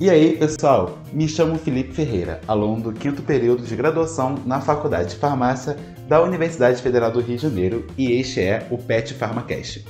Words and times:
E 0.00 0.10
aí, 0.10 0.36
pessoal? 0.36 0.98
Me 1.12 1.28
chamo 1.28 1.56
Felipe 1.56 1.94
Ferreira, 1.94 2.40
aluno 2.48 2.82
do 2.82 2.92
quinto 2.92 3.22
período 3.22 3.62
de 3.62 3.76
graduação 3.76 4.34
na 4.44 4.60
Faculdade 4.60 5.10
de 5.10 5.16
Farmácia 5.16 5.76
da 6.08 6.20
Universidade 6.20 6.82
Federal 6.82 7.12
do 7.12 7.20
Rio 7.20 7.36
de 7.36 7.42
Janeiro 7.42 7.86
e 7.96 8.10
este 8.10 8.40
é 8.40 8.66
o 8.72 8.76
PET 8.76 9.14
PharmaCast. 9.14 9.84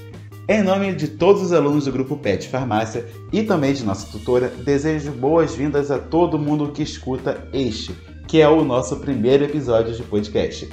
Em 0.46 0.62
nome 0.62 0.92
de 0.94 1.08
todos 1.08 1.40
os 1.40 1.52
alunos 1.54 1.86
do 1.86 1.92
grupo 1.92 2.18
PET 2.18 2.48
Farmácia 2.48 3.06
e 3.32 3.42
também 3.44 3.72
de 3.72 3.82
nossa 3.82 4.06
tutora, 4.12 4.48
desejo 4.48 5.10
boas-vindas 5.10 5.90
a 5.90 5.98
todo 5.98 6.38
mundo 6.38 6.70
que 6.70 6.82
escuta 6.82 7.48
este, 7.50 7.94
que 8.28 8.42
é 8.42 8.48
o 8.48 8.62
nosso 8.62 8.96
primeiro 8.96 9.44
episódio 9.44 9.94
de 9.94 10.02
podcast. 10.02 10.68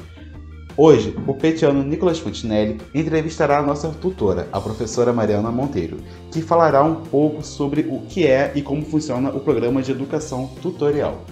Hoje, 0.78 1.14
o 1.28 1.34
petiano 1.34 1.84
Nicolas 1.84 2.20
Fontinelli 2.20 2.80
entrevistará 2.96 3.60
a 3.60 3.62
nossa 3.62 3.90
tutora, 3.90 4.48
a 4.54 4.62
professora 4.62 5.12
Mariana 5.12 5.52
Monteiro, 5.52 5.98
que 6.32 6.42
falará 6.42 6.82
um 6.82 6.96
pouco 6.96 7.44
sobre 7.44 7.82
o 7.82 8.00
que 8.08 8.26
é 8.26 8.54
e 8.56 8.62
como 8.62 8.86
funciona 8.86 9.30
o 9.30 9.40
programa 9.42 9.82
de 9.82 9.92
educação 9.92 10.50
tutorial. 10.62 11.26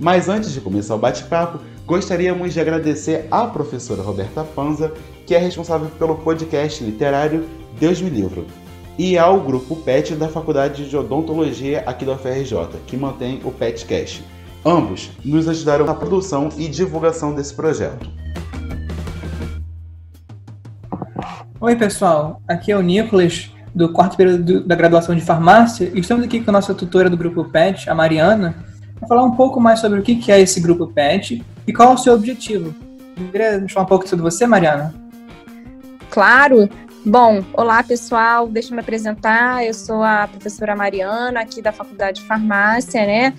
Mas 0.00 0.28
antes 0.28 0.52
de 0.52 0.60
começar 0.60 0.96
o 0.96 0.98
bate-papo, 0.98 1.60
gostaríamos 1.86 2.52
de 2.52 2.60
agradecer 2.60 3.28
à 3.30 3.46
professora 3.46 4.02
Roberta 4.02 4.42
Panza, 4.42 4.92
que 5.24 5.36
é 5.36 5.38
responsável 5.38 5.88
pelo 5.96 6.16
podcast 6.16 6.82
literário 6.82 7.44
Deus 7.78 8.02
Me 8.02 8.10
Livro, 8.10 8.44
e 8.98 9.16
ao 9.16 9.40
grupo 9.40 9.76
PET 9.76 10.16
da 10.16 10.28
Faculdade 10.28 10.88
de 10.88 10.96
Odontologia 10.96 11.84
aqui 11.86 12.04
da 12.04 12.14
UFRJ, 12.14 12.80
que 12.88 12.96
mantém 12.96 13.40
o 13.44 13.52
PETcast. 13.52 14.24
Ambos 14.66 15.12
nos 15.24 15.48
ajudaram 15.48 15.86
na 15.86 15.94
produção 15.94 16.48
e 16.56 16.66
divulgação 16.66 17.34
desse 17.34 17.54
projeto. 17.54 18.24
Oi, 21.64 21.76
pessoal. 21.76 22.42
Aqui 22.46 22.72
é 22.72 22.76
o 22.76 22.82
Nicolas, 22.82 23.50
do 23.74 23.90
quarto 23.90 24.18
período 24.18 24.62
da 24.62 24.74
graduação 24.74 25.14
de 25.14 25.22
farmácia, 25.22 25.90
e 25.94 26.00
estamos 26.00 26.22
aqui 26.22 26.44
com 26.44 26.50
a 26.50 26.52
nossa 26.52 26.74
tutora 26.74 27.08
do 27.08 27.16
grupo 27.16 27.42
PET, 27.42 27.88
a 27.88 27.94
Mariana, 27.94 28.54
para 28.98 29.08
falar 29.08 29.22
um 29.24 29.30
pouco 29.30 29.58
mais 29.58 29.80
sobre 29.80 29.98
o 29.98 30.02
que 30.02 30.30
é 30.30 30.38
esse 30.38 30.60
grupo 30.60 30.88
PET 30.88 31.42
e 31.66 31.72
qual 31.72 31.92
é 31.92 31.94
o 31.94 31.96
seu 31.96 32.12
objetivo. 32.12 32.74
Queria 33.32 33.66
falar 33.70 33.86
um 33.86 33.88
pouco 33.88 34.06
sobre 34.06 34.22
você, 34.22 34.46
Mariana? 34.46 34.94
Claro. 36.10 36.68
Bom, 37.02 37.42
olá 37.54 37.82
pessoal, 37.82 38.46
deixa 38.46 38.68
eu 38.68 38.74
me 38.74 38.82
apresentar. 38.82 39.64
Eu 39.64 39.72
sou 39.72 40.02
a 40.02 40.28
professora 40.28 40.76
Mariana, 40.76 41.40
aqui 41.40 41.62
da 41.62 41.72
Faculdade 41.72 42.20
de 42.20 42.26
Farmácia, 42.26 43.06
né? 43.06 43.32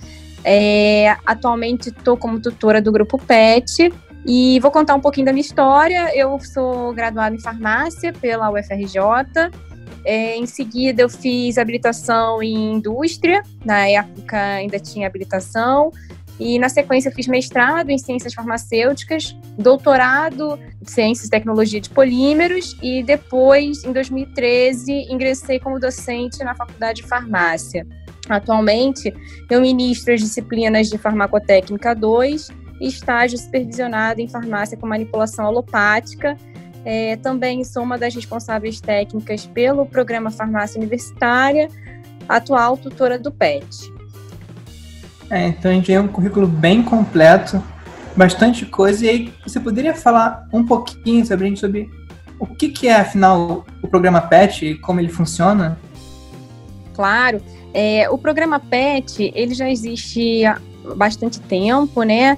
É, 0.43 1.15
atualmente 1.27 1.89
estou 1.89 2.17
como 2.17 2.39
tutora 2.39 2.81
do 2.81 2.91
grupo 2.91 3.19
PET 3.19 3.93
e 4.25 4.59
vou 4.59 4.71
contar 4.71 4.95
um 4.95 4.99
pouquinho 4.99 5.25
da 5.25 5.31
minha 5.31 5.45
história. 5.45 6.11
Eu 6.15 6.39
sou 6.39 6.91
graduada 6.93 7.35
em 7.35 7.39
farmácia 7.39 8.11
pela 8.11 8.49
UFRJ. 8.49 9.51
É, 10.03 10.35
em 10.35 10.45
seguida, 10.45 11.03
eu 11.03 11.09
fiz 11.09 11.57
habilitação 11.57 12.41
em 12.41 12.73
indústria. 12.73 13.43
Na 13.63 13.87
época, 13.87 14.37
ainda 14.37 14.79
tinha 14.79 15.05
habilitação. 15.05 15.91
E, 16.39 16.59
na 16.59 16.69
sequência, 16.69 17.09
eu 17.09 17.13
fiz 17.13 17.27
mestrado 17.27 17.89
em 17.91 17.97
ciências 17.97 18.33
farmacêuticas, 18.33 19.35
doutorado 19.57 20.59
em 20.81 20.85
ciências 20.85 21.27
e 21.27 21.29
tecnologia 21.29 21.79
de 21.79 21.89
polímeros. 21.89 22.75
E 22.81 23.03
depois, 23.03 23.83
em 23.83 23.93
2013, 23.93 24.91
ingressei 25.11 25.59
como 25.59 25.79
docente 25.79 26.43
na 26.43 26.55
faculdade 26.55 27.01
de 27.01 27.07
farmácia. 27.07 27.85
Atualmente, 28.27 29.13
eu 29.49 29.61
ministro 29.61 30.13
as 30.13 30.19
disciplinas 30.19 30.89
de 30.89 30.97
farmacotécnica 30.97 31.93
2 31.93 32.49
e 32.49 32.64
estágio 32.81 33.37
supervisionado 33.37 34.21
em 34.21 34.27
farmácia 34.27 34.77
com 34.77 34.87
manipulação 34.87 35.45
alopática. 35.45 36.37
É, 36.83 37.15
também 37.17 37.63
sou 37.63 37.83
uma 37.83 37.97
das 37.97 38.13
responsáveis 38.13 38.79
técnicas 38.79 39.45
pelo 39.45 39.85
programa 39.85 40.29
Farmácia 40.29 40.77
Universitária, 40.77 41.67
atual 42.29 42.77
tutora 42.77 43.17
do 43.17 43.31
PET. 43.31 43.91
É, 45.29 45.47
então 45.47 45.71
a 45.71 45.73
gente 45.73 45.87
tem 45.87 45.97
um 45.97 46.07
currículo 46.07 46.45
bem 46.45 46.83
completo, 46.83 47.63
bastante 48.15 48.65
coisa. 48.65 49.05
E 49.05 49.09
aí 49.09 49.33
você 49.43 49.59
poderia 49.59 49.95
falar 49.95 50.47
um 50.53 50.63
pouquinho 50.63 51.25
sobre 51.25 51.45
a 51.45 51.49
gente 51.49 51.59
sobre 51.59 51.89
o 52.39 52.45
que, 52.45 52.69
que 52.69 52.87
é, 52.87 52.95
afinal, 52.95 53.65
o 53.81 53.87
programa 53.87 54.21
PET 54.21 54.65
e 54.65 54.75
como 54.75 54.99
ele 54.99 55.09
funciona? 55.09 55.79
Claro. 56.93 57.41
É, 57.73 58.09
o 58.09 58.17
programa 58.17 58.59
PET, 58.59 59.31
ele 59.35 59.53
já 59.53 59.69
existe 59.69 60.45
há 60.45 60.59
bastante 60.95 61.39
tempo, 61.39 62.03
né? 62.03 62.37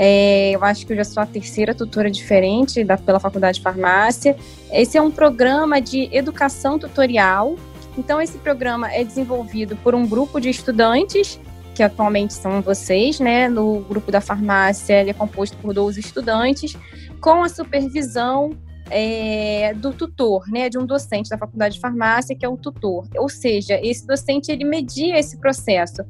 É, 0.00 0.52
eu 0.52 0.62
acho 0.62 0.86
que 0.86 0.92
eu 0.92 0.96
já 0.96 1.02
sou 1.02 1.20
a 1.20 1.26
terceira 1.26 1.74
tutora 1.74 2.08
diferente 2.08 2.84
da, 2.84 2.96
pela 2.96 3.18
Faculdade 3.18 3.58
de 3.58 3.64
Farmácia. 3.64 4.36
Esse 4.72 4.96
é 4.96 5.02
um 5.02 5.10
programa 5.10 5.80
de 5.80 6.08
educação 6.16 6.78
tutorial. 6.78 7.56
Então, 7.98 8.22
esse 8.22 8.38
programa 8.38 8.92
é 8.92 9.02
desenvolvido 9.02 9.74
por 9.78 9.96
um 9.96 10.06
grupo 10.06 10.40
de 10.40 10.48
estudantes, 10.48 11.40
que 11.74 11.82
atualmente 11.82 12.32
são 12.32 12.62
vocês, 12.62 13.18
né? 13.18 13.48
No 13.48 13.80
grupo 13.80 14.12
da 14.12 14.20
farmácia, 14.20 15.00
ele 15.00 15.10
é 15.10 15.14
composto 15.14 15.56
por 15.56 15.74
12 15.74 15.98
estudantes, 15.98 16.76
com 17.20 17.42
a 17.42 17.48
supervisão 17.48 18.52
é, 18.90 19.74
do 19.74 19.92
tutor, 19.92 20.48
né, 20.48 20.68
de 20.68 20.78
um 20.78 20.86
docente 20.86 21.28
da 21.28 21.36
faculdade 21.36 21.74
de 21.74 21.80
farmácia, 21.80 22.36
que 22.36 22.46
é 22.46 22.48
o 22.48 22.56
tutor. 22.56 23.06
Ou 23.16 23.28
seja, 23.28 23.78
esse 23.82 24.06
docente 24.06 24.50
ele 24.50 24.64
media 24.64 25.18
esse 25.18 25.36
processo. 25.38 26.04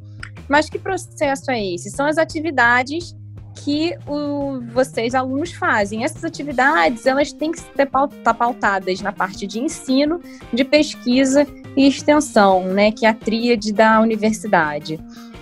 Mas 0.46 0.68
que 0.68 0.78
processo 0.78 1.50
é 1.50 1.74
esse? 1.74 1.90
São 1.90 2.06
as 2.06 2.18
atividades 2.18 3.16
que 3.64 3.96
o, 4.06 4.60
vocês, 4.72 5.14
alunos, 5.14 5.52
fazem. 5.52 6.04
Essas 6.04 6.24
atividades, 6.24 7.06
elas 7.06 7.32
têm 7.32 7.52
que 7.52 7.58
estar 7.58 7.86
tá 8.22 8.34
pautadas 8.34 9.00
na 9.00 9.12
parte 9.12 9.46
de 9.46 9.60
ensino, 9.60 10.20
de 10.52 10.64
pesquisa 10.64 11.46
e 11.76 11.86
extensão, 11.86 12.64
né, 12.64 12.90
que 12.92 13.06
é 13.06 13.10
a 13.10 13.14
tríade 13.14 13.72
da 13.72 14.00
universidade. 14.00 14.98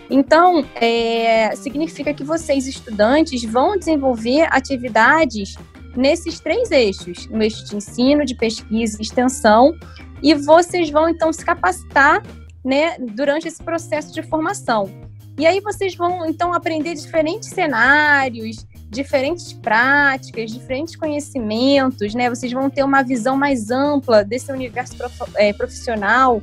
Então, 0.08 0.64
é, 0.76 1.54
significa 1.56 2.14
que 2.14 2.22
vocês, 2.22 2.66
estudantes, 2.66 3.42
vão 3.44 3.76
desenvolver 3.76 4.46
atividades 4.50 5.56
nesses 5.96 6.38
três 6.38 6.70
eixos, 6.70 7.26
no 7.28 7.42
eixo 7.42 7.64
de 7.64 7.76
ensino, 7.76 8.24
de 8.24 8.34
pesquisa 8.34 8.98
e 8.98 9.02
extensão, 9.02 9.74
e 10.22 10.34
vocês 10.34 10.90
vão, 10.90 11.08
então, 11.08 11.32
se 11.32 11.44
capacitar 11.44 12.22
né, 12.64 12.96
durante 12.98 13.48
esse 13.48 13.62
processo 13.62 14.12
de 14.12 14.22
formação. 14.22 15.05
E 15.38 15.46
aí 15.46 15.60
vocês 15.60 15.94
vão 15.94 16.24
então 16.26 16.54
aprender 16.54 16.94
diferentes 16.94 17.50
cenários, 17.50 18.66
diferentes 18.88 19.52
práticas, 19.52 20.50
diferentes 20.50 20.96
conhecimentos, 20.96 22.14
né? 22.14 22.30
Vocês 22.30 22.50
vão 22.52 22.70
ter 22.70 22.82
uma 22.82 23.02
visão 23.02 23.36
mais 23.36 23.70
ampla 23.70 24.24
desse 24.24 24.50
universo 24.50 24.96
é, 25.34 25.52
profissional 25.52 26.42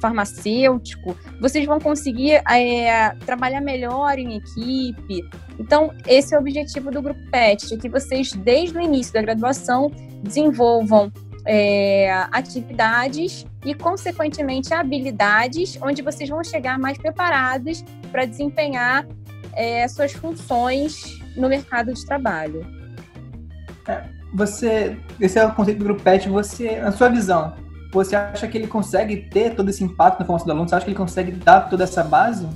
farmacêutico, 0.00 1.16
vocês 1.40 1.64
vão 1.64 1.80
conseguir 1.80 2.42
é, 2.50 3.14
trabalhar 3.24 3.62
melhor 3.62 4.18
em 4.18 4.36
equipe. 4.36 5.24
Então, 5.58 5.90
esse 6.06 6.34
é 6.34 6.36
o 6.36 6.40
objetivo 6.40 6.90
do 6.90 7.00
Grupo 7.00 7.20
PET, 7.30 7.78
que 7.78 7.88
vocês, 7.88 8.32
desde 8.32 8.76
o 8.76 8.80
início 8.80 9.14
da 9.14 9.22
graduação, 9.22 9.90
desenvolvam 10.22 11.10
é, 11.46 12.10
atividades 12.32 13.46
e, 13.64 13.74
consequentemente, 13.74 14.74
habilidades 14.74 15.78
onde 15.80 16.02
vocês 16.02 16.28
vão 16.28 16.42
chegar 16.42 16.78
mais 16.78 16.98
preparados 16.98 17.84
para 18.10 18.24
desempenhar 18.24 19.06
é, 19.52 19.86
suas 19.88 20.12
funções 20.12 21.18
no 21.36 21.48
mercado 21.48 21.92
de 21.92 22.04
trabalho. 22.04 22.66
É, 23.88 24.02
você, 24.34 24.96
esse 25.20 25.38
é 25.38 25.46
o 25.46 25.54
conceito 25.54 25.78
do 25.78 25.84
Grupo 25.84 26.02
PET, 26.02 26.28
você, 26.28 26.80
na 26.80 26.92
sua 26.92 27.08
visão, 27.08 27.54
você 27.92 28.16
acha 28.16 28.46
que 28.48 28.58
ele 28.58 28.66
consegue 28.66 29.16
ter 29.30 29.54
todo 29.54 29.70
esse 29.70 29.82
impacto 29.82 30.20
na 30.20 30.26
formação 30.26 30.46
do 30.46 30.52
aluno? 30.52 30.68
Você 30.68 30.74
acha 30.74 30.84
que 30.84 30.90
ele 30.90 30.98
consegue 30.98 31.32
dar 31.32 31.70
toda 31.70 31.84
essa 31.84 32.02
base? 32.02 32.46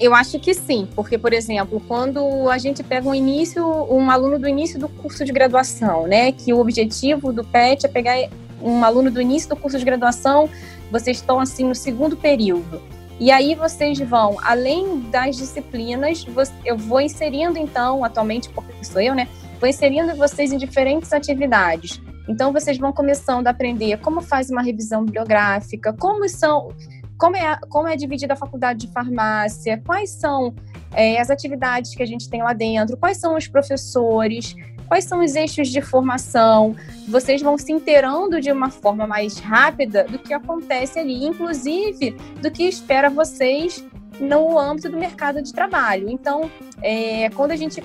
Eu 0.00 0.12
acho 0.12 0.40
que 0.40 0.52
sim, 0.52 0.88
porque, 0.94 1.16
por 1.16 1.32
exemplo, 1.32 1.80
quando 1.86 2.48
a 2.50 2.58
gente 2.58 2.82
pega 2.82 3.08
um 3.08 3.14
início, 3.14 3.64
um 3.64 4.10
aluno 4.10 4.38
do 4.38 4.48
início 4.48 4.78
do 4.78 4.88
curso 4.88 5.24
de 5.24 5.32
graduação, 5.32 6.06
né, 6.06 6.32
que 6.32 6.52
o 6.52 6.58
objetivo 6.58 7.32
do 7.32 7.44
PET 7.44 7.86
é 7.86 7.88
pegar 7.88 8.16
um 8.60 8.82
aluno 8.84 9.10
do 9.10 9.20
início 9.20 9.48
do 9.48 9.56
curso 9.56 9.78
de 9.78 9.84
graduação, 9.84 10.48
vocês 10.90 11.18
estão 11.18 11.38
assim 11.38 11.64
no 11.64 11.74
segundo 11.74 12.16
período. 12.16 12.82
E 13.20 13.30
aí 13.30 13.54
vocês 13.54 13.98
vão, 14.00 14.36
além 14.42 15.00
das 15.10 15.36
disciplinas, 15.36 16.26
eu 16.64 16.76
vou 16.76 17.00
inserindo 17.00 17.56
então, 17.56 18.04
atualmente, 18.04 18.48
porque 18.48 18.84
sou 18.84 19.00
eu, 19.00 19.14
né, 19.14 19.28
vou 19.60 19.68
inserindo 19.68 20.16
vocês 20.16 20.52
em 20.52 20.58
diferentes 20.58 21.12
atividades. 21.12 22.02
Então 22.28 22.52
vocês 22.52 22.78
vão 22.78 22.92
começando 22.92 23.46
a 23.46 23.50
aprender 23.50 23.98
como 23.98 24.20
faz 24.20 24.50
uma 24.50 24.62
revisão 24.62 25.04
bibliográfica, 25.04 25.92
como 25.92 26.28
são 26.28 26.72
como 27.18 27.36
é, 27.36 27.58
como 27.68 27.88
é 27.88 27.96
dividida 27.96 28.34
a 28.34 28.36
faculdade 28.36 28.86
de 28.86 28.92
farmácia, 28.92 29.80
quais 29.84 30.10
são 30.10 30.54
é, 30.92 31.20
as 31.20 31.30
atividades 31.30 31.94
que 31.94 32.02
a 32.02 32.06
gente 32.06 32.28
tem 32.28 32.42
lá 32.42 32.52
dentro, 32.52 32.96
quais 32.96 33.18
são 33.18 33.36
os 33.36 33.46
professores, 33.46 34.54
quais 34.86 35.04
são 35.04 35.22
os 35.22 35.34
eixos 35.34 35.68
de 35.68 35.80
formação. 35.80 36.74
Vocês 37.08 37.42
vão 37.42 37.56
se 37.58 37.72
inteirando 37.72 38.40
de 38.40 38.50
uma 38.50 38.70
forma 38.70 39.06
mais 39.06 39.38
rápida 39.38 40.04
do 40.04 40.18
que 40.18 40.32
acontece 40.32 40.98
ali, 40.98 41.24
inclusive 41.24 42.12
do 42.40 42.50
que 42.50 42.64
espera 42.64 43.10
vocês 43.10 43.84
no 44.20 44.58
âmbito 44.58 44.88
do 44.88 44.96
mercado 44.96 45.42
de 45.42 45.52
trabalho. 45.52 46.08
Então, 46.08 46.50
é, 46.82 47.28
quando 47.30 47.50
a 47.50 47.56
gente 47.56 47.82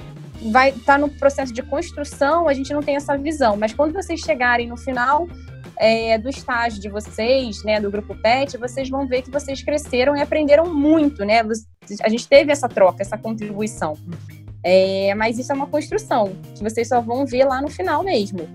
vai 0.51 0.69
estar 0.69 0.93
tá 0.93 0.97
no 0.97 1.09
processo 1.09 1.53
de 1.53 1.61
construção, 1.61 2.47
a 2.47 2.53
gente 2.53 2.73
não 2.73 2.81
tem 2.81 2.95
essa 2.95 3.17
visão, 3.17 3.57
mas 3.57 3.73
quando 3.73 3.93
vocês 3.93 4.19
chegarem 4.21 4.67
no 4.67 4.77
final 4.77 5.27
é, 5.79 6.17
do 6.17 6.27
estágio 6.27 6.81
de 6.81 6.89
vocês, 6.89 7.63
né, 7.63 7.79
do 7.79 7.89
grupo 7.89 8.13
PET, 8.13 8.57
vocês 8.57 8.89
vão 8.89 9.07
ver 9.07 9.21
que 9.21 9.31
vocês 9.31 9.63
cresceram 9.63 10.15
e 10.15 10.21
aprenderam 10.21 10.65
muito, 10.73 11.23
né? 11.23 11.41
A 12.03 12.09
gente 12.09 12.27
teve 12.27 12.51
essa 12.51 12.67
troca, 12.67 13.01
essa 13.01 13.17
contribuição. 13.17 13.97
É, 14.61 15.15
mas 15.15 15.39
isso 15.39 15.53
é 15.53 15.55
uma 15.55 15.67
construção, 15.67 16.33
que 16.53 16.61
vocês 16.61 16.89
só 16.89 16.99
vão 16.99 17.25
ver 17.25 17.45
lá 17.45 17.61
no 17.61 17.69
final 17.69 18.03
mesmo. 18.03 18.49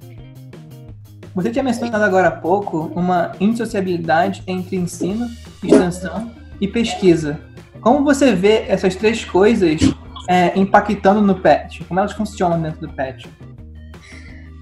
Você 1.34 1.50
tinha 1.50 1.64
mencionado 1.64 2.04
agora 2.04 2.28
há 2.28 2.30
pouco 2.30 2.92
uma 2.94 3.32
indissociabilidade 3.40 4.42
entre 4.46 4.76
ensino, 4.76 5.26
extensão 5.62 6.30
e 6.60 6.68
pesquisa. 6.68 7.40
Como 7.80 8.04
você 8.04 8.34
vê 8.34 8.66
essas 8.68 8.94
três 8.94 9.24
coisas 9.24 9.80
é, 10.28 10.56
impactando 10.58 11.22
no 11.22 11.40
PET? 11.40 11.82
Como 11.84 11.98
elas 11.98 12.12
funcionam 12.12 12.60
dentro 12.60 12.86
do 12.86 12.92
PET? 12.92 13.26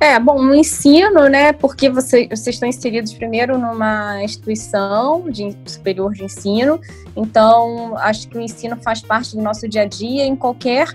É, 0.03 0.19
bom, 0.19 0.43
no 0.43 0.53
ensino, 0.53 1.29
né, 1.29 1.53
porque 1.53 1.89
você, 1.89 2.27
vocês 2.27 2.57
estão 2.57 2.69
inseridos 2.69 3.15
primeiro 3.15 3.57
numa 3.57 4.21
instituição 4.21 5.31
de 5.31 5.57
superior 5.65 6.13
de 6.13 6.25
ensino, 6.25 6.81
então 7.15 7.97
acho 7.99 8.27
que 8.27 8.37
o 8.37 8.41
ensino 8.41 8.77
faz 8.83 9.01
parte 9.01 9.37
do 9.37 9.41
nosso 9.41 9.69
dia 9.69 9.83
a 9.83 9.87
dia 9.87 10.25
em 10.25 10.35
qualquer 10.35 10.89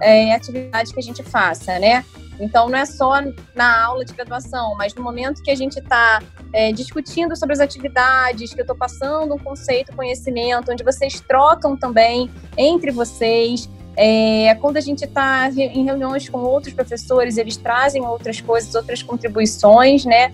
é, 0.00 0.34
atividade 0.34 0.90
que 0.90 0.98
a 0.98 1.02
gente 1.02 1.22
faça, 1.22 1.78
né? 1.78 2.02
Então 2.40 2.70
não 2.70 2.78
é 2.78 2.86
só 2.86 3.20
na 3.54 3.84
aula 3.84 4.06
de 4.06 4.14
graduação, 4.14 4.74
mas 4.74 4.94
no 4.94 5.02
momento 5.02 5.42
que 5.42 5.50
a 5.50 5.54
gente 5.54 5.78
está 5.78 6.22
é, 6.50 6.72
discutindo 6.72 7.36
sobre 7.36 7.52
as 7.52 7.60
atividades, 7.60 8.54
que 8.54 8.60
eu 8.60 8.64
estou 8.64 8.76
passando 8.76 9.34
um 9.34 9.38
conceito, 9.38 9.94
conhecimento, 9.94 10.72
onde 10.72 10.82
vocês 10.82 11.20
trocam 11.20 11.76
também 11.76 12.30
entre 12.56 12.90
vocês, 12.90 13.68
é, 13.96 14.54
quando 14.60 14.76
a 14.76 14.80
gente 14.80 15.04
está 15.04 15.48
em 15.50 15.84
reuniões 15.84 16.28
com 16.28 16.38
outros 16.38 16.74
professores, 16.74 17.38
eles 17.38 17.56
trazem 17.56 18.04
outras 18.04 18.40
coisas, 18.40 18.74
outras 18.74 19.02
contribuições, 19.02 20.04
né? 20.04 20.30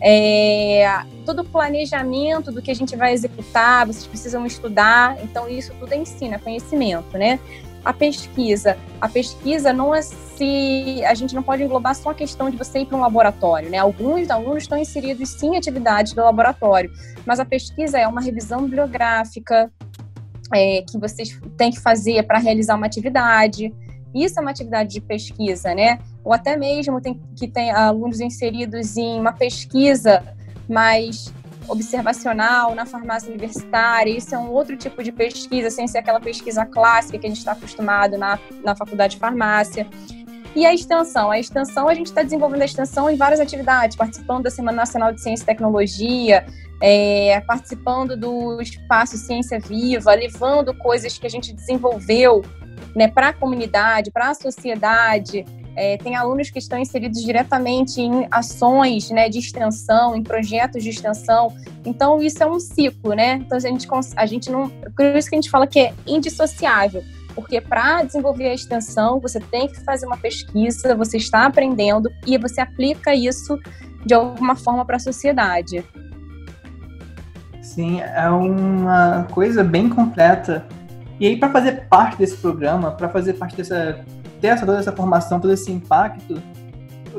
É, 0.00 1.02
todo 1.24 1.40
o 1.40 1.44
planejamento 1.44 2.52
do 2.52 2.60
que 2.60 2.70
a 2.70 2.74
gente 2.74 2.94
vai 2.94 3.14
executar, 3.14 3.86
vocês 3.86 4.06
precisam 4.06 4.44
estudar, 4.44 5.16
então 5.24 5.48
isso 5.48 5.72
tudo 5.80 5.94
ensina, 5.94 6.38
conhecimento, 6.38 7.16
né? 7.16 7.40
A 7.82 7.92
pesquisa, 7.92 8.76
a 9.00 9.08
pesquisa 9.08 9.72
não 9.72 9.94
é 9.94 10.02
se 10.02 11.02
a 11.04 11.14
gente 11.14 11.34
não 11.34 11.42
pode 11.42 11.62
englobar 11.62 11.94
só 11.94 12.10
a 12.10 12.14
questão 12.14 12.50
de 12.50 12.56
você 12.56 12.80
ir 12.80 12.86
para 12.86 12.98
um 12.98 13.00
laboratório, 13.00 13.70
né? 13.70 13.78
Alguns 13.78 14.28
alunos 14.28 14.64
estão 14.64 14.76
inseridos 14.76 15.30
sim 15.30 15.54
em 15.54 15.56
atividades 15.56 16.12
do 16.12 16.22
laboratório, 16.22 16.92
mas 17.24 17.40
a 17.40 17.44
pesquisa 17.44 17.98
é 17.98 18.06
uma 18.06 18.20
revisão 18.20 18.64
bibliográfica, 18.64 19.72
é, 20.54 20.82
que 20.82 20.98
vocês 20.98 21.38
têm 21.56 21.70
que 21.70 21.80
fazer 21.80 22.22
para 22.24 22.38
realizar 22.38 22.76
uma 22.76 22.86
atividade. 22.86 23.74
Isso 24.14 24.38
é 24.38 24.42
uma 24.42 24.50
atividade 24.50 24.90
de 24.90 25.00
pesquisa, 25.00 25.74
né? 25.74 25.98
Ou 26.24 26.32
até 26.32 26.56
mesmo 26.56 27.00
tem 27.00 27.20
que 27.36 27.46
tem 27.46 27.70
alunos 27.70 28.20
inseridos 28.20 28.96
em 28.96 29.20
uma 29.20 29.32
pesquisa 29.32 30.22
mais 30.68 31.32
observacional 31.68 32.74
na 32.74 32.86
farmácia 32.86 33.28
universitária. 33.28 34.10
Isso 34.10 34.34
é 34.34 34.38
um 34.38 34.50
outro 34.50 34.76
tipo 34.76 35.02
de 35.02 35.12
pesquisa, 35.12 35.70
sem 35.70 35.86
ser 35.86 35.98
aquela 35.98 36.20
pesquisa 36.20 36.64
clássica 36.64 37.18
que 37.18 37.26
a 37.26 37.28
gente 37.28 37.38
está 37.38 37.52
acostumado 37.52 38.16
na, 38.16 38.38
na 38.64 38.74
faculdade 38.74 39.14
de 39.14 39.20
farmácia. 39.20 39.86
E 40.54 40.64
a 40.64 40.72
extensão? 40.72 41.30
A 41.30 41.38
extensão, 41.38 41.86
a 41.86 41.94
gente 41.94 42.06
está 42.06 42.22
desenvolvendo 42.22 42.62
a 42.62 42.64
extensão 42.64 43.10
em 43.10 43.16
várias 43.16 43.40
atividades, 43.40 43.94
participando 43.94 44.44
da 44.44 44.50
Semana 44.50 44.78
Nacional 44.78 45.12
de 45.12 45.20
Ciência 45.20 45.42
e 45.42 45.46
Tecnologia, 45.46 46.46
é, 46.80 47.40
participando 47.46 48.16
do 48.16 48.60
espaço 48.60 49.16
Ciência 49.16 49.58
Viva, 49.58 50.14
levando 50.14 50.74
coisas 50.74 51.18
que 51.18 51.26
a 51.26 51.30
gente 51.30 51.52
desenvolveu 51.52 52.42
né, 52.94 53.08
para 53.08 53.28
a 53.28 53.32
comunidade, 53.32 54.10
para 54.10 54.30
a 54.30 54.34
sociedade. 54.34 55.44
É, 55.78 55.98
tem 55.98 56.16
alunos 56.16 56.48
que 56.48 56.58
estão 56.58 56.78
inseridos 56.78 57.22
diretamente 57.22 58.00
em 58.00 58.26
ações 58.30 59.10
né, 59.10 59.28
de 59.28 59.38
extensão, 59.38 60.16
em 60.16 60.22
projetos 60.22 60.82
de 60.82 60.88
extensão. 60.88 61.54
Então, 61.84 62.22
isso 62.22 62.42
é 62.42 62.46
um 62.46 62.58
ciclo, 62.58 63.12
né? 63.12 63.34
Então, 63.34 63.58
a 63.58 63.60
gente, 63.60 63.86
a 64.16 64.26
gente 64.26 64.50
não. 64.50 64.70
Por 64.70 65.04
isso 65.16 65.28
que 65.28 65.36
a 65.36 65.40
gente 65.40 65.50
fala 65.50 65.66
que 65.66 65.78
é 65.78 65.92
indissociável 66.06 67.02
porque 67.36 67.60
para 67.60 68.02
desenvolver 68.02 68.48
a 68.48 68.54
extensão, 68.54 69.20
você 69.20 69.38
tem 69.38 69.68
que 69.68 69.78
fazer 69.84 70.06
uma 70.06 70.16
pesquisa, 70.16 70.96
você 70.96 71.18
está 71.18 71.44
aprendendo 71.44 72.10
e 72.26 72.38
você 72.38 72.62
aplica 72.62 73.14
isso 73.14 73.60
de 74.06 74.14
alguma 74.14 74.56
forma 74.56 74.86
para 74.86 74.96
a 74.96 74.98
sociedade. 74.98 75.84
Sim, 77.66 78.00
é 78.00 78.30
uma 78.30 79.26
coisa 79.32 79.64
bem 79.64 79.88
completa. 79.88 80.64
E 81.18 81.26
aí, 81.26 81.36
para 81.36 81.50
fazer 81.50 81.86
parte 81.88 82.16
desse 82.16 82.36
programa, 82.36 82.92
para 82.92 83.08
fazer 83.08 83.32
parte 83.34 83.56
dessa, 83.56 84.04
ter 84.40 84.48
essa, 84.48 84.64
toda 84.64 84.78
essa 84.78 84.92
formação, 84.92 85.40
todo 85.40 85.52
esse 85.52 85.70
impacto, 85.72 86.40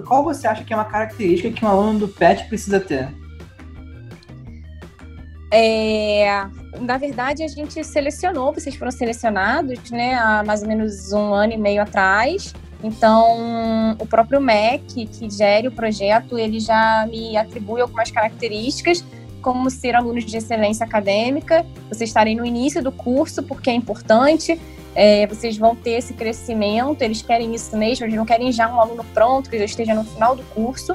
qual 0.08 0.24
você 0.24 0.48
acha 0.48 0.64
que 0.64 0.72
é 0.72 0.76
uma 0.76 0.86
característica 0.86 1.52
que 1.52 1.66
um 1.66 1.68
aluno 1.68 2.00
do 2.00 2.08
PET 2.08 2.48
precisa 2.48 2.80
ter? 2.80 3.10
É, 5.54 6.46
na 6.80 6.98
verdade, 6.98 7.44
a 7.44 7.48
gente 7.48 7.84
selecionou, 7.84 8.54
vocês 8.54 8.76
foram 8.76 8.92
selecionados, 8.92 9.92
né, 9.92 10.16
há 10.16 10.44
mais 10.46 10.62
ou 10.62 10.68
menos 10.70 11.12
um 11.12 11.34
ano 11.34 11.54
e 11.54 11.58
meio 11.58 11.82
atrás. 11.82 12.54
Então, 12.82 13.98
o 14.00 14.06
próprio 14.06 14.40
MEC, 14.40 15.08
que 15.08 15.30
gere 15.30 15.68
o 15.68 15.72
projeto, 15.72 16.38
ele 16.38 16.60
já 16.60 17.06
me 17.12 17.36
atribui 17.36 17.82
algumas 17.82 18.10
características, 18.12 19.04
como 19.48 19.70
ser 19.70 19.96
alunos 19.96 20.26
de 20.26 20.36
excelência 20.36 20.86
acadêmica, 20.86 21.66
vocês 21.88 22.10
estarem 22.10 22.36
no 22.36 22.46
início 22.46 22.84
do 22.84 22.92
curso, 22.92 23.42
porque 23.42 23.70
é 23.70 23.74
importante, 23.74 24.60
é, 24.94 25.26
vocês 25.26 25.58
vão 25.58 25.74
ter 25.74 25.92
esse 25.92 26.14
crescimento, 26.14 27.02
eles 27.02 27.22
querem 27.22 27.56
isso 27.56 27.78
mesmo, 27.78 28.06
eles 28.06 28.18
não 28.18 28.26
querem 28.26 28.52
já 28.52 28.68
um 28.68 28.78
aluno 28.78 29.06
pronto, 29.14 29.50
que 29.50 29.58
já 29.58 29.64
esteja 29.64 29.94
no 29.94 30.04
final 30.04 30.36
do 30.36 30.44
curso. 30.54 30.94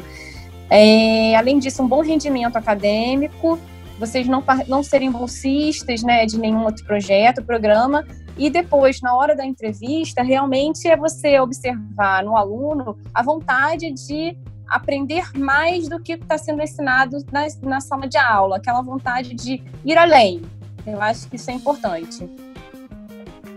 É, 0.69 1.35
além 1.35 1.59
disso, 1.59 1.83
um 1.83 1.89
bom 1.89 2.03
rendimento 2.03 2.57
acadêmico, 2.57 3.59
vocês 3.99 4.29
não, 4.29 4.45
não 4.69 4.83
serem 4.83 5.11
bolsistas 5.11 6.03
né, 6.03 6.27
de 6.27 6.39
nenhum 6.39 6.63
outro 6.63 6.85
projeto, 6.85 7.43
programa, 7.43 8.07
e 8.37 8.51
depois, 8.51 9.01
na 9.01 9.17
hora 9.17 9.35
da 9.35 9.47
entrevista, 9.47 10.23
realmente 10.23 10.87
é 10.87 10.95
você 10.95 11.41
observar 11.41 12.23
no 12.23 12.37
aluno 12.37 12.99
a 13.15 13.23
vontade 13.23 13.91
de 13.93 14.37
aprender 14.73 15.25
mais 15.37 15.89
do 15.89 16.01
que 16.01 16.15
está 16.15 16.39
sendo 16.39 16.63
ensinado 16.63 17.19
na, 17.31 17.47
na 17.63 17.81
sala 17.81 18.09
de 18.09 18.17
aula, 18.17 18.57
aquela 18.57 18.83
vontade 18.83 19.35
de 19.35 19.63
ir 19.85 19.99
além. 19.99 20.43
Eu 20.87 21.01
acho 21.01 21.29
que 21.29 21.37
isso 21.37 21.51
é 21.51 21.55
importante. 21.55 22.29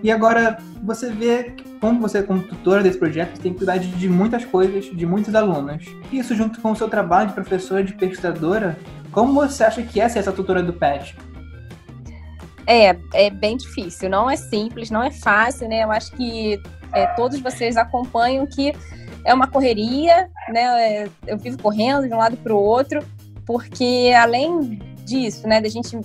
E 0.03 0.11
agora, 0.11 0.57
você 0.83 1.11
vê 1.11 1.55
como 1.79 1.99
você, 1.99 2.21
como 2.21 2.43
tutora 2.43 2.83
desse 2.83 2.97
projeto, 2.97 3.39
tem 3.39 3.53
que 3.53 3.59
cuidar 3.59 3.77
de 3.77 4.09
muitas 4.09 4.43
coisas, 4.45 4.85
de 4.85 5.05
muitos 5.05 5.33
alunos. 5.33 5.85
Isso, 6.11 6.35
junto 6.35 6.61
com 6.61 6.71
o 6.71 6.75
seu 6.75 6.89
trabalho 6.89 7.29
de 7.29 7.33
professora, 7.33 7.83
de 7.83 7.93
pesquisadora, 7.93 8.77
como 9.11 9.33
você 9.33 9.63
acha 9.63 9.81
que 9.81 10.01
é 10.01 10.09
ser 10.09 10.19
essa 10.19 10.31
tutora 10.31 10.61
do 10.61 10.73
PET? 10.73 11.15
É, 12.67 12.97
é 13.13 13.29
bem 13.29 13.55
difícil, 13.55 14.09
não 14.09 14.29
é 14.29 14.35
simples, 14.35 14.89
não 14.89 15.03
é 15.03 15.11
fácil, 15.11 15.69
né? 15.69 15.83
Eu 15.83 15.91
acho 15.91 16.11
que 16.11 16.59
é, 16.91 17.05
todos 17.07 17.39
vocês 17.39 17.77
acompanham 17.77 18.45
que 18.47 18.73
é 19.25 19.33
uma 19.33 19.47
correria, 19.47 20.29
né? 20.49 20.61
É, 21.03 21.09
eu 21.27 21.37
vivo 21.37 21.57
correndo 21.61 22.07
de 22.07 22.13
um 22.13 22.17
lado 22.17 22.37
para 22.37 22.53
o 22.53 22.57
outro, 22.57 23.03
porque 23.45 24.13
além 24.15 24.79
disso, 25.03 25.47
né, 25.47 25.59
da 25.59 25.67
gente 25.67 25.99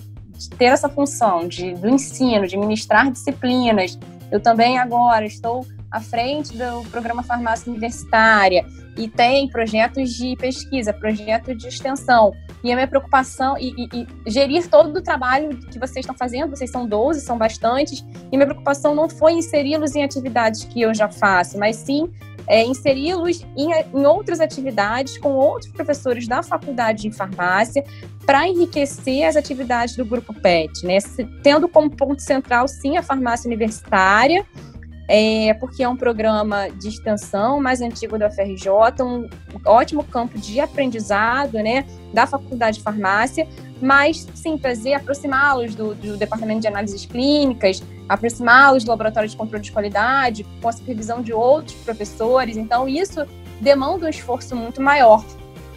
ter 0.57 0.65
essa 0.65 0.89
função 0.89 1.47
de, 1.47 1.73
do 1.75 1.87
ensino, 1.87 2.47
de 2.47 2.57
ministrar 2.57 3.11
disciplinas, 3.11 3.97
eu 4.31 4.39
também 4.39 4.79
agora 4.79 5.25
estou 5.25 5.65
à 5.91 5.99
frente 5.99 6.57
do 6.57 6.89
programa 6.89 7.21
Farmácia 7.21 7.69
Universitária 7.69 8.65
e 8.97 9.07
tem 9.07 9.47
projetos 9.49 10.13
de 10.13 10.35
pesquisa, 10.37 10.93
projetos 10.93 11.57
de 11.57 11.67
extensão. 11.67 12.33
E 12.63 12.71
a 12.71 12.75
minha 12.75 12.87
preocupação, 12.87 13.57
e, 13.57 13.73
e, 13.75 13.89
e, 13.93 14.31
gerir 14.31 14.69
todo 14.69 14.97
o 14.97 15.01
trabalho 15.01 15.57
que 15.57 15.79
vocês 15.79 15.97
estão 16.03 16.15
fazendo, 16.15 16.49
vocês 16.49 16.71
são 16.71 16.85
12, 16.85 17.21
são 17.21 17.37
bastantes, 17.37 18.05
e 18.31 18.37
minha 18.37 18.45
preocupação 18.45 18.95
não 18.95 19.09
foi 19.09 19.33
inseri-los 19.33 19.95
em 19.95 20.03
atividades 20.03 20.63
que 20.65 20.81
eu 20.81 20.93
já 20.93 21.09
faço, 21.09 21.57
mas 21.57 21.75
sim 21.75 22.09
é, 22.47 22.63
inseri-los 22.63 23.45
em, 23.57 23.71
em 23.71 24.05
outras 24.05 24.39
atividades 24.39 25.17
com 25.17 25.29
outros 25.29 25.71
professores 25.71 26.27
da 26.27 26.43
faculdade 26.43 27.03
de 27.03 27.11
farmácia 27.11 27.83
para 28.25 28.47
enriquecer 28.47 29.23
as 29.25 29.35
atividades 29.35 29.95
do 29.95 30.05
grupo 30.05 30.33
PET, 30.33 30.85
né? 30.85 30.97
Tendo 31.43 31.67
como 31.67 31.89
ponto 31.89 32.21
central, 32.21 32.67
sim, 32.67 32.97
a 32.97 33.03
farmácia 33.03 33.47
universitária, 33.47 34.45
é, 35.07 35.53
porque 35.55 35.83
é 35.83 35.89
um 35.89 35.97
programa 35.97 36.69
de 36.69 36.87
extensão 36.87 37.59
mais 37.59 37.81
antigo 37.81 38.17
da 38.17 38.29
FRJ, 38.29 38.69
um 39.01 39.29
ótimo 39.65 40.03
campo 40.05 40.37
de 40.37 40.59
aprendizado, 40.59 41.55
né, 41.55 41.85
da 42.13 42.25
Faculdade 42.25 42.77
de 42.77 42.83
Farmácia, 42.83 43.45
mas 43.81 44.27
sim 44.35 44.57
trazer, 44.57 44.93
aproximá-los 44.93 45.75
do, 45.75 45.95
do, 45.95 46.17
Departamento 46.17 46.61
de 46.61 46.67
Análises 46.67 47.05
Clínicas, 47.05 47.81
aproximá-los 48.07 48.83
do 48.83 48.89
Laboratório 48.89 49.27
de 49.27 49.35
Controle 49.35 49.63
de 49.63 49.71
Qualidade, 49.71 50.45
com 50.61 50.69
a 50.69 50.71
supervisão 50.71 51.21
de 51.21 51.33
outros 51.33 51.75
professores. 51.77 52.57
Então, 52.57 52.87
isso 52.87 53.25
demanda 53.59 54.05
um 54.05 54.09
esforço 54.09 54.55
muito 54.55 54.81
maior, 54.81 55.23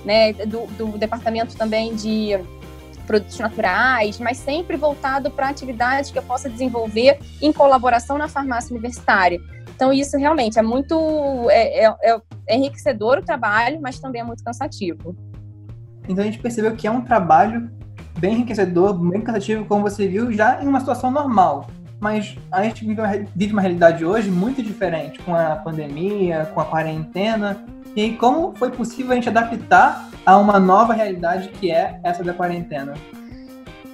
né, 0.04 0.32
do, 0.32 0.66
do 0.78 0.98
Departamento 0.98 1.56
também 1.56 1.94
de 1.94 2.38
produtos 3.06 3.38
naturais, 3.38 4.18
mas 4.18 4.38
sempre 4.38 4.76
voltado 4.76 5.30
para 5.30 5.48
atividades 5.48 6.10
que 6.10 6.18
eu 6.18 6.22
possa 6.22 6.48
desenvolver 6.48 7.18
em 7.42 7.52
colaboração 7.52 8.16
na 8.16 8.28
farmácia 8.28 8.72
universitária. 8.72 9.38
Então, 9.74 9.92
isso 9.92 10.16
realmente 10.16 10.58
é 10.58 10.62
muito 10.62 11.48
é, 11.50 11.86
é, 11.86 12.20
é 12.48 12.56
enriquecedor 12.56 13.18
o 13.18 13.22
trabalho, 13.22 13.80
mas 13.82 13.98
também 13.98 14.20
é 14.20 14.24
muito 14.24 14.42
cansativo. 14.42 15.14
Então 16.08 16.22
a 16.22 16.26
gente 16.26 16.38
percebeu 16.38 16.74
que 16.76 16.86
é 16.86 16.90
um 16.90 17.00
trabalho 17.00 17.70
bem 18.18 18.34
enriquecedor, 18.34 18.94
bem 18.94 19.20
cansativo, 19.20 19.64
como 19.64 19.82
você 19.82 20.06
viu, 20.06 20.32
já 20.32 20.62
em 20.62 20.68
uma 20.68 20.80
situação 20.80 21.10
normal. 21.10 21.68
Mas 22.00 22.36
a 22.50 22.62
gente 22.62 22.84
vive 22.84 23.00
uma, 23.52 23.60
realidade 23.60 24.04
hoje 24.04 24.30
muito 24.30 24.62
diferente, 24.62 25.18
com 25.20 25.34
a 25.34 25.56
pandemia, 25.56 26.50
com 26.52 26.60
a 26.60 26.64
quarentena. 26.64 27.64
E 27.96 28.10
como 28.12 28.54
foi 28.54 28.70
possível 28.70 29.12
a 29.12 29.14
gente 29.14 29.28
adaptar 29.28 30.10
a 30.26 30.36
uma 30.36 30.58
nova 30.58 30.92
realidade 30.92 31.48
que 31.48 31.70
é 31.70 31.98
essa 32.02 32.22
da 32.22 32.34
quarentena? 32.34 32.94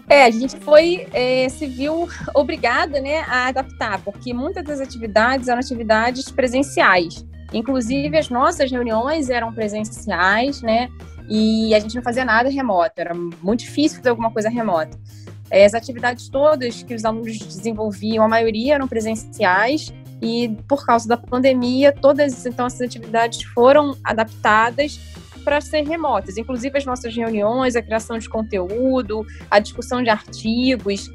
É, 0.09 0.25
a 0.25 0.31
gente 0.31 0.57
foi, 0.57 1.07
é, 1.12 1.49
se 1.49 1.67
viu 1.67 2.09
obrigada 2.35 3.00
né, 3.00 3.21
a 3.29 3.47
adaptar, 3.47 4.00
porque 4.03 4.35
muitas 4.35 4.65
das 4.65 4.81
atividades 4.81 5.47
eram 5.47 5.61
atividades 5.61 6.33
presenciais. 6.33 7.25
Inclusive, 7.52 8.16
as 8.16 8.28
nossas 8.28 8.71
reuniões 8.71 9.28
eram 9.28 9.52
presenciais, 9.52 10.62
né? 10.62 10.88
E 11.28 11.75
a 11.75 11.78
gente 11.78 11.95
não 11.95 12.02
fazia 12.02 12.25
nada 12.25 12.49
remoto, 12.49 12.92
era 12.97 13.14
muito 13.14 13.61
difícil 13.61 13.99
fazer 13.99 14.11
alguma 14.11 14.30
coisa 14.30 14.49
remota. 14.49 14.99
É, 15.50 15.64
as 15.64 15.75
atividades 15.75 16.28
todas 16.28 16.83
que 16.83 16.95
os 16.95 17.04
alunos 17.04 17.38
desenvolviam, 17.38 18.25
a 18.25 18.28
maioria 18.28 18.75
eram 18.75 18.87
presenciais, 18.87 19.92
e 20.23 20.49
por 20.69 20.85
causa 20.85 21.09
da 21.09 21.16
pandemia, 21.16 21.92
todas 21.92 22.45
então 22.45 22.66
essas 22.66 22.83
atividades 22.83 23.42
foram 23.42 23.97
adaptadas 24.04 25.00
para 25.45 25.61
ser 25.61 25.87
remotas, 25.87 26.37
inclusive 26.37 26.76
as 26.76 26.85
nossas 26.85 27.16
reuniões, 27.16 27.75
a 27.75 27.83
criação 27.83 28.19
de 28.19 28.28
conteúdo, 28.28 29.26
a 29.50 29.59
discussão 29.59 30.02
de 30.02 30.11
artigos. 30.11 31.11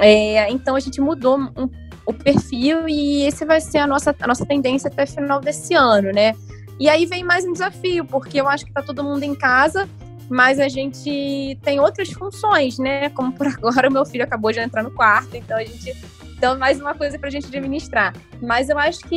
É, 0.00 0.50
então 0.50 0.74
a 0.74 0.80
gente 0.80 1.00
mudou 1.00 1.38
um, 1.38 1.68
o 2.08 2.14
perfil 2.14 2.88
e 2.88 3.26
esse 3.26 3.44
vai 3.44 3.60
ser 3.60 3.78
a 3.78 3.86
nossa, 3.86 4.16
a 4.18 4.26
nossa 4.26 4.46
tendência 4.46 4.88
até 4.88 5.04
final 5.04 5.40
desse 5.40 5.74
ano, 5.74 6.10
né? 6.10 6.34
E 6.80 6.88
aí 6.88 7.04
vem 7.04 7.22
mais 7.22 7.44
um 7.44 7.52
desafio, 7.52 8.02
porque 8.06 8.40
eu 8.40 8.48
acho 8.48 8.64
que 8.64 8.70
está 8.70 8.82
todo 8.82 9.04
mundo 9.04 9.22
em 9.24 9.34
casa, 9.34 9.86
mas 10.30 10.58
a 10.58 10.68
gente 10.68 11.58
tem 11.62 11.78
outras 11.78 12.10
funções, 12.10 12.78
né? 12.78 13.10
Como 13.10 13.30
por 13.32 13.46
agora 13.52 13.90
o 13.90 13.92
meu 13.92 14.06
filho 14.06 14.24
acabou 14.24 14.50
de 14.50 14.58
entrar 14.58 14.82
no 14.82 14.90
quarto, 14.90 15.36
então 15.36 15.58
a 15.58 15.64
gente 15.64 15.94
então, 16.38 16.56
mais 16.56 16.80
uma 16.80 16.94
coisa 16.94 17.18
para 17.18 17.26
a 17.26 17.32
gente 17.32 17.48
administrar. 17.48 18.14
Mas 18.40 18.68
eu 18.68 18.78
acho 18.78 19.00
que 19.00 19.16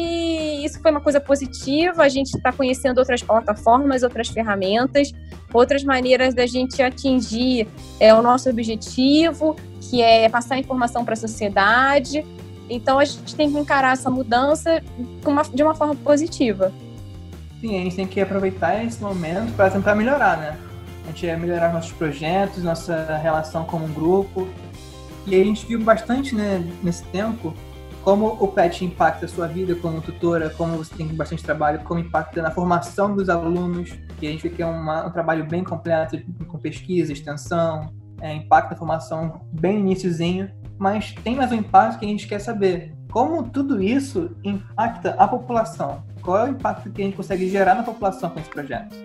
isso 0.66 0.82
foi 0.82 0.90
uma 0.90 1.00
coisa 1.00 1.22
positiva. 1.22 2.02
A 2.02 2.10
gente 2.10 2.36
está 2.36 2.52
conhecendo 2.52 2.98
outras 2.98 3.22
plataformas, 3.22 4.02
outras 4.02 4.28
ferramentas, 4.28 5.14
outras 5.54 5.84
maneiras 5.84 6.34
da 6.34 6.48
gente 6.48 6.82
atingir 6.82 7.68
é, 8.00 8.12
o 8.12 8.24
nosso 8.24 8.50
objetivo, 8.50 9.56
que 9.80 10.02
é 10.02 10.28
passar 10.30 10.58
informação 10.58 11.06
para 11.06 11.14
a 11.14 11.18
sociedade. 11.18 12.26
Então, 12.72 12.98
a 12.98 13.04
gente 13.04 13.36
tem 13.36 13.51
que 13.51 13.60
encarar 13.60 13.92
essa 13.92 14.10
mudança 14.10 14.82
de 15.54 15.62
uma 15.62 15.75
forma 15.75 15.94
positiva. 15.94 16.72
Sim, 17.60 17.78
a 17.80 17.84
gente 17.84 17.96
tem 17.98 18.08
que 18.08 18.22
aproveitar 18.22 18.84
esse 18.84 19.01
momento 19.01 19.54
para 19.56 19.70
tentar 19.70 19.94
melhorar, 19.94 20.38
né? 20.38 20.58
A 21.04 21.08
gente 21.08 21.28
vai 21.28 21.36
melhorar 21.36 21.74
nossos 21.74 21.92
projetos, 21.92 22.63
nossa 22.63 23.18
relação 23.18 23.66
como 23.66 23.86
um 23.86 23.94
grupo, 23.94 24.48
e 25.28 25.40
a 25.40 25.44
gente 25.44 25.66
viu 25.66 25.80
bastante 25.82 26.34
né, 26.34 26.66
nesse 26.82 27.04
tempo 27.06 27.54
como 28.04 28.38
o 28.40 28.48
PET 28.48 28.86
impacta 28.86 29.25
a 29.25 29.30
sua 29.30 29.48
vida 29.48 29.75
como 29.75 30.01
tutora, 30.01 30.50
como 30.50 30.78
você 30.78 30.96
tem 30.96 31.08
bastante 31.08 31.44
trabalho, 31.44 31.82
como 31.84 32.00
impacta 32.00 32.42
na 32.42 32.50
formação 32.50 33.16
dos 33.16 33.30
alunos, 33.30 33.92
e 34.20 34.28
a 34.28 34.32
gente 34.32 34.42
vê 34.42 34.50
que 34.50 34.62
é 34.63 34.66
uma, 34.66 35.06
um 35.06 35.12
trabalho 35.12 35.46
bem 35.46 35.63
completo, 35.63 36.18
com 36.48 36.58
pesquisa, 36.58 37.13
extensão, 37.13 37.94
é, 38.22 38.34
impacta 38.34 38.74
a 38.74 38.78
formação 38.78 39.42
bem 39.51 39.80
iníciozinho, 39.80 40.50
mas 40.82 41.14
tem 41.24 41.36
mais 41.36 41.52
um 41.52 41.56
impacto 41.56 42.00
que 42.00 42.06
a 42.06 42.08
gente 42.08 42.28
quer 42.28 42.40
saber. 42.40 42.92
Como 43.12 43.48
tudo 43.48 43.84
isso 43.84 44.36
impacta 44.44 45.12
a 45.12 45.28
população? 45.28 46.04
Qual 46.24 46.40
é 46.40 46.46
o 46.46 46.48
impacto 46.48 46.90
que 46.90 47.04
a 47.04 47.06
gente 47.06 47.16
consegue 47.16 47.48
gerar 47.48 47.76
na 47.76 47.84
população 47.84 48.32
com 48.32 48.40
esse 48.40 48.50
projeto? 48.50 48.96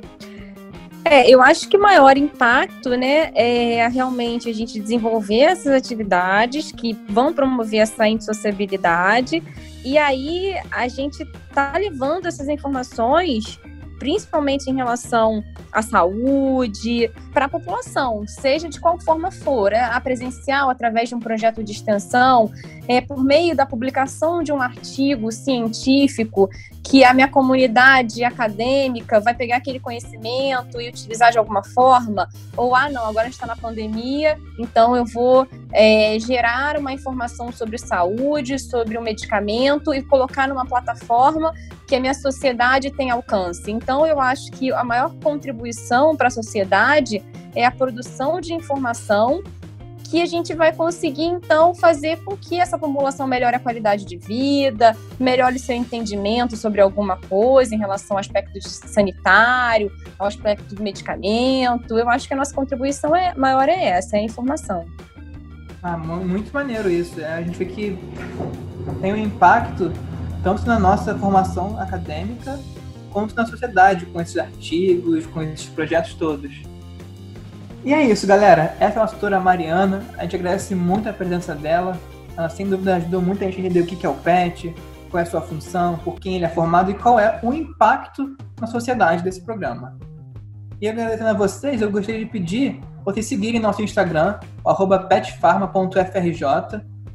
É, 1.05 1.31
eu 1.31 1.43
acho 1.43 1.69
que 1.69 1.77
o 1.77 1.81
maior 1.81 2.17
impacto, 2.17 2.97
né, 2.97 3.31
é 3.35 3.87
realmente 3.89 4.49
a 4.49 4.55
gente 4.55 4.81
desenvolver 4.81 5.41
essas 5.41 5.71
atividades 5.75 6.73
que 6.73 6.95
vão 7.11 7.35
promover 7.35 7.81
essa 7.81 8.09
indissociabilidade 8.09 9.43
e 9.85 9.99
aí 9.99 10.55
a 10.71 10.89
gente 10.89 11.27
tá 11.53 11.75
levando 11.77 12.25
essas 12.25 12.49
informações 12.49 13.61
principalmente 13.99 14.71
em 14.71 14.75
relação 14.75 15.43
à 15.73 15.83
saúde, 15.83 17.11
para 17.33 17.47
a 17.47 17.49
população, 17.49 18.25
seja 18.27 18.69
de 18.69 18.81
qual 18.81 18.99
forma 19.01 19.31
for, 19.31 19.73
é, 19.73 19.83
a 19.83 20.01
presencial, 20.01 20.71
através 20.71 21.09
de 21.09 21.15
um 21.15 21.21
projeto 21.21 21.63
de 21.63 21.73
extensão, 21.73 22.51
é, 22.89 23.01
por 23.01 23.23
meio 23.23 23.57
da 23.57 23.67
publicação 23.67 24.43
de 24.43 24.53
um 24.53 24.61
artigo 24.61 25.31
científico 25.33 26.49
que 26.83 27.05
a 27.05 27.13
minha 27.13 27.29
comunidade 27.29 28.23
acadêmica 28.23 29.19
vai 29.19 29.35
pegar 29.35 29.57
aquele 29.57 29.81
conhecimento 29.81 30.81
e 30.81 30.89
utilizar 30.89 31.33
de 31.33 31.39
alguma 31.39 31.65
forma, 31.65 32.29
ou 32.57 32.75
ah, 32.77 32.89
não, 32.89 33.07
agora 33.07 33.23
a 33.23 33.25
gente 33.25 33.35
está 33.35 33.47
na 33.47 33.57
pandemia, 33.57 34.39
então 34.59 34.97
eu 34.97 35.05
vou 35.05 35.49
é, 35.73 36.17
gerar 36.21 36.79
uma 36.79 36.93
informação 36.93 37.51
sobre 37.51 37.77
saúde, 37.77 38.59
sobre 38.59 38.97
o 38.97 39.01
um 39.01 39.05
medicamento 39.05 39.93
e 39.93 40.03
colocar 40.03 40.47
numa 40.47 40.65
plataforma 40.65 41.53
que 41.87 41.95
a 41.95 42.01
minha 42.01 42.15
sociedade 42.15 42.91
tem 42.91 43.11
alcance. 43.11 43.71
Então, 43.71 44.07
eu 44.07 44.21
acho 44.21 44.51
que 44.53 44.73
a 44.73 44.85
maior 44.85 45.15
contribuição 45.23 46.17
para 46.17 46.29
a 46.29 46.31
sociedade 46.31 47.23
é 47.55 47.65
a 47.65 47.71
produção 47.71 48.41
de 48.41 48.53
informação 48.53 49.43
que 50.11 50.23
a 50.23 50.27
gente 50.27 50.55
vai 50.55 50.73
conseguir, 50.73 51.25
então, 51.25 51.75
fazer 51.75 52.23
com 52.25 52.37
que 52.37 52.61
essa 52.61 52.79
população 52.79 53.27
melhore 53.27 53.57
a 53.57 53.59
qualidade 53.59 54.05
de 54.05 54.17
vida, 54.17 54.97
melhore 55.19 55.59
seu 55.59 55.75
entendimento 55.75 56.57
sobre 56.57 56.81
alguma 56.81 57.17
coisa 57.17 57.75
em 57.75 57.79
relação 57.79 58.17
ao 58.17 58.21
aspecto 58.21 58.61
sanitário, 58.69 59.91
ao 60.19 60.29
aspecto 60.29 60.75
do 60.75 60.83
medicamento. 60.83 61.99
Eu 61.99 62.09
acho 62.09 62.29
que 62.29 62.35
a 62.35 62.37
nossa 62.37 62.55
contribuição 62.55 63.17
é, 63.17 63.35
maior 63.35 63.69
é 63.69 63.85
essa, 63.85 64.17
é 64.17 64.21
a 64.21 64.23
informação. 64.23 64.85
Ah, 65.83 65.97
muito 65.97 66.53
maneiro 66.53 66.91
isso. 66.91 67.21
É, 67.21 67.35
a 67.35 67.43
gente 67.43 67.59
vê 67.59 67.65
que 67.65 67.99
tem 69.01 69.13
um 69.13 69.17
impacto 69.17 69.93
tanto 70.43 70.67
na 70.67 70.79
nossa 70.79 71.15
formação 71.17 71.79
acadêmica 71.79 72.59
quanto 73.13 73.35
na 73.35 73.47
sociedade, 73.47 74.07
com 74.07 74.21
esses 74.21 74.37
artigos, 74.37 75.27
com 75.27 75.43
esses 75.43 75.67
projetos 75.67 76.15
todos. 76.15 76.63
E 77.85 77.95
é 77.95 78.03
isso, 78.05 78.27
galera. 78.27 78.77
Essa 78.81 78.95
é 78.95 78.99
a 78.99 79.01
nossa 79.03 79.15
tutora 79.15 79.41
Mariana. 79.41 80.05
A 80.19 80.23
gente 80.23 80.37
agradece 80.37 80.75
muito 80.75 81.09
a 81.09 81.13
presença 81.13 81.55
dela. 81.55 81.99
Ela, 82.37 82.49
sem 82.49 82.69
dúvida, 82.69 82.97
ajudou 82.97 83.23
muito 83.23 83.43
a 83.43 83.47
gente 83.47 83.59
a 83.59 83.61
entender 83.61 83.81
o 83.81 83.87
que 83.87 84.05
é 84.05 84.09
o 84.09 84.15
PET, 84.15 84.75
qual 85.11 85.21
é 85.21 85.23
a 85.23 85.31
sua 85.31 85.41
função, 85.41 85.97
por 85.99 86.21
quem 86.21 86.35
ele 86.35 86.45
é 86.45 86.49
formado 86.49 86.91
e 86.91 86.95
qual 86.95 87.19
é 87.19 87.39
o 87.43 87.53
impacto 87.55 88.37
na 88.61 88.67
sociedade 88.67 89.23
desse 89.23 89.41
programa. 89.43 89.97
E 90.81 90.89
agradecendo 90.89 91.31
a 91.31 91.33
vocês, 91.33 91.81
eu 91.81 91.91
gostaria 91.91 92.25
de 92.25 92.31
pedir 92.31 92.81
vocês 93.07 93.25
seguirem 93.27 93.61
nosso 93.61 93.81
Instagram, 93.83 94.41
petfarma.frj, 95.09 96.45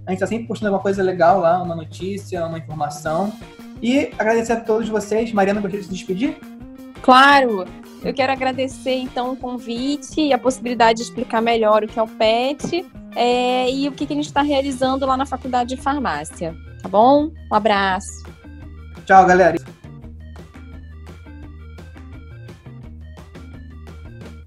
a 0.05 0.11
gente 0.11 0.17
está 0.17 0.27
sempre 0.27 0.47
postando 0.47 0.69
alguma 0.69 0.81
coisa 0.81 1.03
legal 1.03 1.39
lá, 1.39 1.61
uma 1.61 1.75
notícia, 1.75 2.45
uma 2.45 2.57
informação. 2.57 3.31
E 3.81 4.11
agradecer 4.17 4.53
a 4.53 4.59
todos 4.59 4.89
vocês. 4.89 5.31
Mariana, 5.31 5.61
gostaria 5.61 5.81
de 5.81 5.87
se 5.87 5.93
despedir? 5.93 6.37
Claro! 7.01 7.65
Eu 8.03 8.13
quero 8.13 8.31
agradecer, 8.31 8.95
então, 8.95 9.33
o 9.33 9.37
convite 9.37 10.21
e 10.21 10.33
a 10.33 10.37
possibilidade 10.37 10.97
de 10.97 11.03
explicar 11.03 11.39
melhor 11.39 11.83
o 11.83 11.87
que 11.87 11.99
é 11.99 12.03
o 12.03 12.07
PET 12.07 12.83
é, 13.15 13.69
e 13.69 13.87
o 13.87 13.91
que, 13.91 14.07
que 14.07 14.13
a 14.13 14.15
gente 14.15 14.25
está 14.25 14.41
realizando 14.41 15.05
lá 15.05 15.15
na 15.15 15.25
Faculdade 15.25 15.75
de 15.75 15.81
Farmácia. 15.81 16.55
Tá 16.81 16.89
bom? 16.89 17.31
Um 17.51 17.55
abraço. 17.55 18.23
Tchau, 19.05 19.25
galera. 19.25 19.57